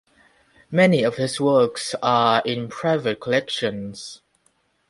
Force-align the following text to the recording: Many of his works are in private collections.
Many 0.71 1.03
of 1.03 1.17
his 1.17 1.39
works 1.39 1.93
are 2.01 2.41
in 2.43 2.69
private 2.69 3.19
collections. 3.19 4.21